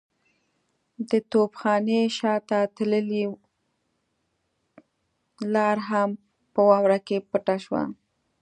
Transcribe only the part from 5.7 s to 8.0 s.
هم په واورو کې پټه شوه.